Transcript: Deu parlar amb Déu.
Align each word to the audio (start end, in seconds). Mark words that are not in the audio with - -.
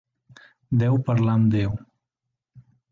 Deu 0.83 0.97
parlar 1.11 1.37
amb 1.41 1.47
Déu. 1.59 1.79